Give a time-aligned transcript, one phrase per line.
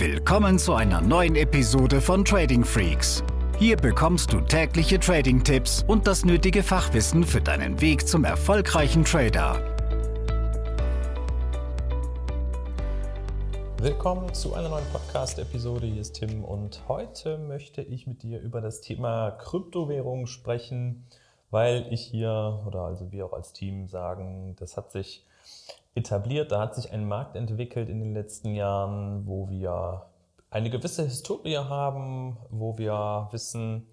[0.00, 3.22] Willkommen zu einer neuen Episode von Trading Freaks.
[3.58, 9.62] Hier bekommst du tägliche Trading-Tipps und das nötige Fachwissen für deinen Weg zum erfolgreichen Trader.
[13.76, 15.86] Willkommen zu einer neuen Podcast-Episode.
[15.86, 21.04] Hier ist Tim und heute möchte ich mit dir über das Thema Kryptowährungen sprechen,
[21.50, 25.26] weil ich hier oder also wir auch als Team sagen, das hat sich
[25.94, 26.52] etabliert.
[26.52, 30.06] Da hat sich ein Markt entwickelt in den letzten Jahren, wo wir
[30.50, 33.86] eine gewisse Historie haben, wo wir wissen,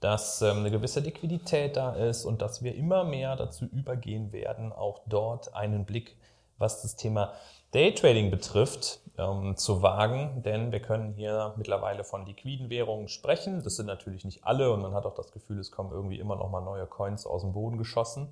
[0.00, 4.72] dass ähm, eine gewisse Liquidität da ist und dass wir immer mehr dazu übergehen werden,
[4.72, 6.16] auch dort einen Blick,
[6.58, 7.32] was das Thema
[7.72, 10.42] Daytrading betrifft, ähm, zu wagen.
[10.42, 13.62] Denn wir können hier mittlerweile von liquiden Währungen sprechen.
[13.62, 16.36] Das sind natürlich nicht alle und man hat auch das Gefühl, es kommen irgendwie immer
[16.36, 18.28] noch mal neue Coins aus dem Boden geschossen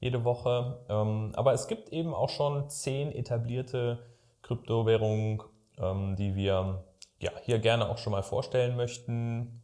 [0.00, 0.80] jede Woche.
[0.88, 3.98] Ähm, aber es gibt eben auch schon zehn etablierte
[4.42, 5.42] Kryptowährungen,
[5.78, 6.84] ähm, die wir
[7.20, 9.62] ja, hier gerne auch schon mal vorstellen möchten.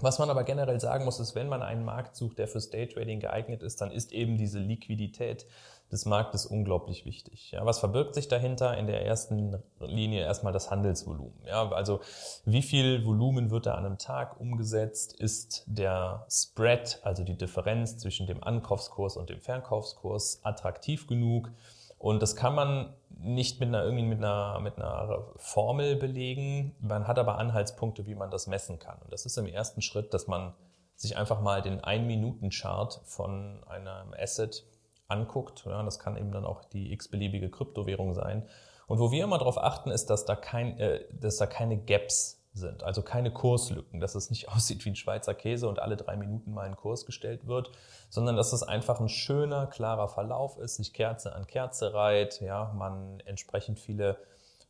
[0.00, 3.20] Was man aber generell sagen muss, ist, wenn man einen Markt sucht, der fürs Daytrading
[3.20, 5.46] geeignet ist, dann ist eben diese Liquidität
[5.92, 7.50] des Marktes unglaublich wichtig.
[7.50, 8.76] Ja, was verbirgt sich dahinter?
[8.76, 11.34] In der ersten Linie erstmal das Handelsvolumen.
[11.46, 12.00] Ja, also
[12.44, 15.20] wie viel Volumen wird da an einem Tag umgesetzt?
[15.20, 21.50] Ist der Spread, also die Differenz zwischen dem Ankaufskurs und dem Verkaufskurs, attraktiv genug?
[21.98, 26.74] Und das kann man nicht mit einer, irgendwie mit einer, mit einer Formel belegen.
[26.80, 28.98] Man hat aber Anhaltspunkte, wie man das messen kann.
[29.02, 30.54] Und das ist im ersten Schritt, dass man
[30.96, 34.64] sich einfach mal den 1-Minuten-Chart von einem Asset
[35.08, 35.64] anguckt.
[35.66, 38.46] Ja, das kann eben dann auch die x-beliebige Kryptowährung sein.
[38.86, 42.39] Und wo wir immer darauf achten, ist, dass da, kein, äh, dass da keine Gaps
[42.52, 46.16] sind, also keine Kurslücken, dass es nicht aussieht wie ein Schweizer Käse und alle drei
[46.16, 47.70] Minuten mal ein Kurs gestellt wird,
[48.08, 52.72] sondern dass es einfach ein schöner, klarer Verlauf ist, sich Kerze an Kerze reiht, ja,
[52.76, 54.18] man entsprechend viele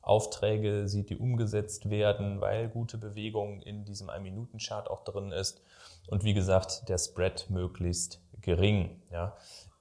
[0.03, 5.61] Aufträge sieht, die umgesetzt werden, weil gute Bewegung in diesem 1-Minuten-Chart auch drin ist
[6.09, 9.03] und wie gesagt, der Spread möglichst gering.
[9.11, 9.37] Ja.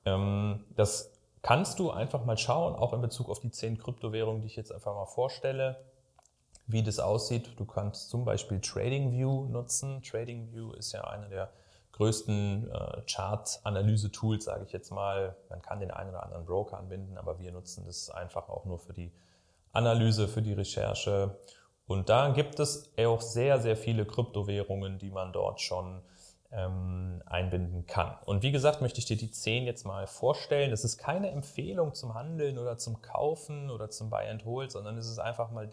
[0.06, 4.48] Ähm, das kannst du einfach mal schauen, auch in Bezug auf die zehn Kryptowährungen, die
[4.48, 5.78] ich jetzt einfach mal vorstelle,
[6.70, 7.52] wie das aussieht.
[7.58, 10.02] Du kannst zum Beispiel TradingView nutzen.
[10.02, 11.50] TradingView ist ja einer der
[11.94, 15.36] größten äh, Chart-Analyse-Tools, sage ich jetzt mal.
[15.50, 18.80] Man kann den einen oder anderen Broker anbinden, aber wir nutzen das einfach auch nur
[18.80, 19.12] für die
[19.74, 21.38] Analyse, für die Recherche.
[21.88, 26.02] Und da gibt es auch sehr, sehr viele Kryptowährungen, die man dort schon
[26.52, 28.16] ähm, einbinden kann.
[28.26, 30.72] Und wie gesagt, möchte ich dir die zehn jetzt mal vorstellen.
[30.72, 34.98] Es ist keine Empfehlung zum Handeln oder zum Kaufen oder zum Buy and Hold, sondern
[34.98, 35.70] es ist einfach mal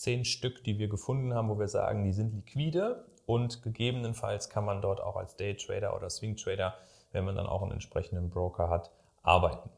[0.00, 4.64] zehn Stück, die wir gefunden haben, wo wir sagen, die sind liquide und gegebenenfalls kann
[4.64, 6.74] man dort auch als Daytrader oder Swing Trader,
[7.12, 8.90] wenn man dann auch einen entsprechenden Broker hat,
[9.22, 9.68] arbeiten.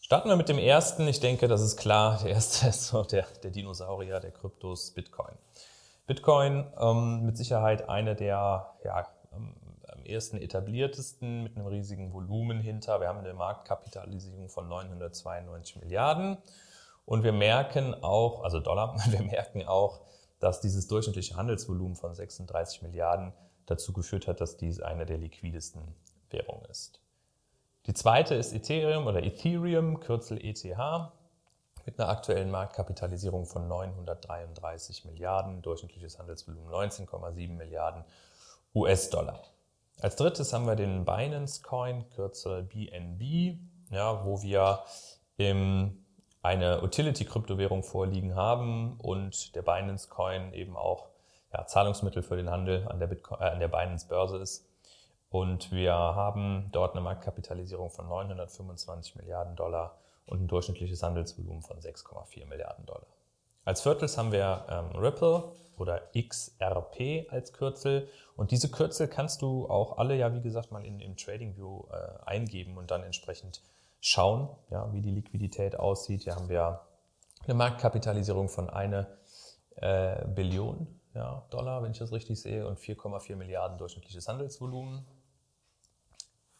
[0.00, 1.08] Starten wir mit dem ersten.
[1.08, 2.20] Ich denke, das ist klar.
[2.22, 5.34] Der erste ist so der, der Dinosaurier der Kryptos, Bitcoin.
[6.06, 13.00] Bitcoin ähm, mit Sicherheit eine der ja, am ersten etabliertesten mit einem riesigen Volumen hinter.
[13.00, 16.38] Wir haben eine Marktkapitalisierung von 992 Milliarden.
[17.06, 20.02] Und wir merken auch, also Dollar, wir merken auch,
[20.38, 23.32] dass dieses durchschnittliche Handelsvolumen von 36 Milliarden
[23.64, 25.94] dazu geführt hat, dass dies eine der liquidesten
[26.28, 27.00] Währungen ist.
[27.86, 30.66] Die zweite ist Ethereum oder Ethereum, Kürzel ETH,
[31.86, 38.04] mit einer aktuellen Marktkapitalisierung von 933 Milliarden, durchschnittliches Handelsvolumen 19,7 Milliarden
[38.74, 39.40] US-Dollar.
[40.00, 43.58] Als drittes haben wir den Binance Coin, Kürzel BNB,
[43.90, 44.80] ja, wo wir
[45.36, 46.04] im,
[46.46, 51.08] eine Utility-Kryptowährung vorliegen haben und der Binance Coin eben auch
[51.52, 54.64] ja, Zahlungsmittel für den Handel an der, Bitcoin, äh, an der Binance Börse ist.
[55.28, 61.78] Und wir haben dort eine Marktkapitalisierung von 925 Milliarden Dollar und ein durchschnittliches Handelsvolumen von
[61.80, 63.06] 6,4 Milliarden Dollar.
[63.64, 68.08] Als Viertels haben wir ähm, Ripple oder XRP als Kürzel.
[68.36, 72.24] Und diese Kürzel kannst du auch alle ja, wie gesagt, mal in, im TradingView äh,
[72.24, 73.62] eingeben und dann entsprechend
[74.00, 76.22] schauen, ja, wie die Liquidität aussieht.
[76.22, 76.82] Hier haben wir
[77.44, 79.18] eine Marktkapitalisierung von eine
[79.76, 85.06] äh, Billion ja, Dollar, wenn ich das richtig sehe, und 4,4 Milliarden durchschnittliches Handelsvolumen.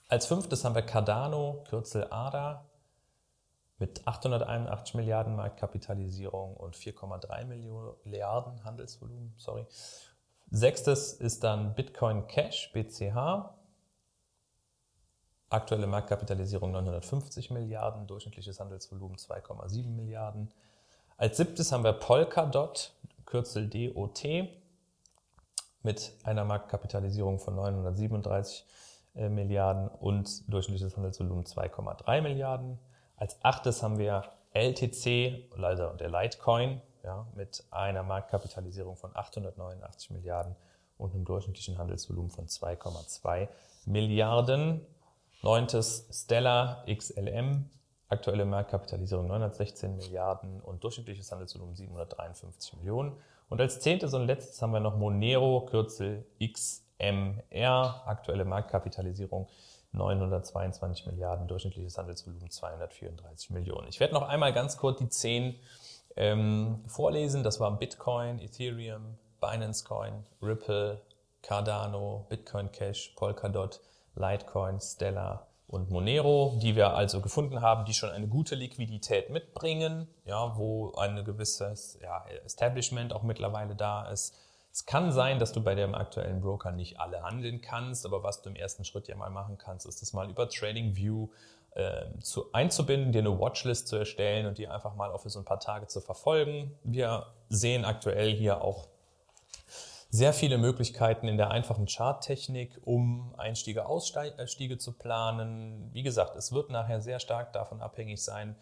[0.09, 2.65] Als fünftes haben wir Cardano, Kürzel ADA,
[3.79, 7.44] mit 881 Milliarden Marktkapitalisierung und 4,3
[8.05, 9.35] Milliarden Handelsvolumen.
[9.37, 9.67] Sorry.
[10.50, 13.50] Sechstes ist dann Bitcoin Cash, BCH.
[15.49, 20.53] Aktuelle Marktkapitalisierung 950 Milliarden, durchschnittliches Handelsvolumen 2,7 Milliarden.
[21.17, 22.93] Als siebtes haben wir Polkadot,
[23.25, 24.25] Kürzel DOT,
[25.83, 28.67] mit einer Marktkapitalisierung von 937
[29.15, 32.79] äh, Milliarden und durchschnittliches Handelsvolumen 2,3 Milliarden.
[33.17, 40.57] Als achtes haben wir LTC, also der Litecoin, ja, mit einer Marktkapitalisierung von 889 Milliarden
[40.99, 43.49] und einem durchschnittlichen Handelsvolumen von 2,2
[43.87, 44.85] Milliarden.
[45.47, 47.71] Neuntes Stella XLM,
[48.09, 53.13] aktuelle Marktkapitalisierung 916 Milliarden und durchschnittliches Handelsvolumen 753 Millionen.
[53.49, 59.47] Und als zehntes und letztes haben wir noch Monero, Kürzel XMR, aktuelle Marktkapitalisierung
[59.93, 63.87] 922 Milliarden, durchschnittliches Handelsvolumen 234 Millionen.
[63.87, 65.55] Ich werde noch einmal ganz kurz die zehn
[66.17, 67.45] ähm, vorlesen.
[67.45, 71.01] Das waren Bitcoin, Ethereum, Binance Coin, Ripple,
[71.43, 73.81] Cardano, Bitcoin Cash, Polkadot,
[74.17, 80.09] Litecoin, Stellar und Monero, die wir also gefunden haben, die schon eine gute Liquidität mitbringen,
[80.25, 84.35] ja, wo ein gewisses ja, Establishment auch mittlerweile da ist.
[84.73, 88.43] Es kann sein, dass du bei dem aktuellen Broker nicht alle handeln kannst, aber was
[88.43, 91.29] du im ersten Schritt ja mal machen kannst, ist das mal über TradingView
[91.71, 95.39] äh, zu, einzubinden, dir eine Watchlist zu erstellen und die einfach mal auch für so
[95.39, 96.77] ein paar Tage zu verfolgen.
[96.85, 98.87] Wir sehen aktuell hier auch
[100.08, 105.91] sehr viele Möglichkeiten in der einfachen Charttechnik, um Einstiege, Ausstiege zu planen.
[105.93, 108.56] Wie gesagt, es wird nachher sehr stark davon abhängig sein,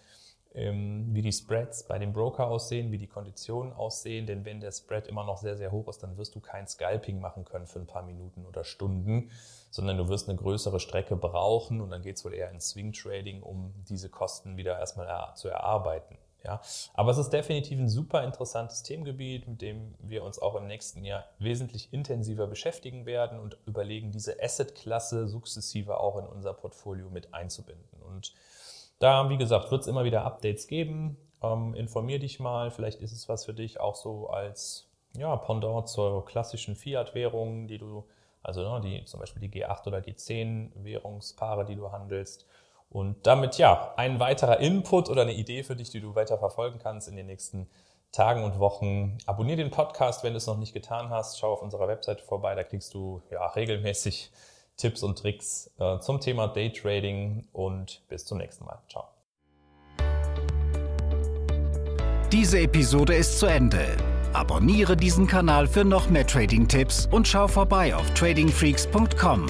[0.55, 4.27] ähm, wie die Spreads bei dem Broker aussehen, wie die Konditionen aussehen.
[4.27, 7.21] Denn wenn der Spread immer noch sehr, sehr hoch ist, dann wirst du kein Scalping
[7.21, 9.31] machen können für ein paar Minuten oder Stunden,
[9.71, 12.93] sondern du wirst eine größere Strecke brauchen und dann geht es wohl eher in Swing
[12.93, 16.17] Trading, um diese Kosten wieder erstmal zu erarbeiten.
[16.45, 16.61] Ja,
[16.93, 21.03] aber es ist definitiv ein super interessantes Themengebiet, mit dem wir uns auch im nächsten
[21.03, 27.33] Jahr wesentlich intensiver beschäftigen werden und überlegen, diese Asset-Klasse sukzessive auch in unser Portfolio mit
[27.33, 28.03] einzubinden.
[28.03, 28.35] Und
[28.99, 31.17] da, wie gesagt, wird es immer wieder Updates geben.
[31.43, 34.87] Ähm, informier dich mal, vielleicht ist es was für dich auch so als
[35.17, 38.05] ja, Pendant zur klassischen Fiat-Währung, die du,
[38.43, 42.47] also ne, die, zum Beispiel die G8 oder G10-Währungspaare, die du handelst
[42.95, 46.79] und damit ja, ein weiterer Input oder eine Idee für dich, die du weiter verfolgen
[46.81, 47.67] kannst in den nächsten
[48.13, 49.19] Tagen und Wochen.
[49.27, 51.41] Abonnier den Podcast, wenn du es noch nicht getan hast.
[51.41, 54.31] Schau auf unserer Website vorbei, da kriegst du ja regelmäßig
[54.77, 58.79] Tipps und Tricks äh, zum Thema Daytrading und bis zum nächsten Mal.
[58.89, 59.09] Ciao.
[62.31, 63.97] Diese Episode ist zu Ende.
[64.33, 69.47] Abonniere diesen Kanal für noch mehr Trading-Tipps und schau vorbei auf tradingfreaks.com.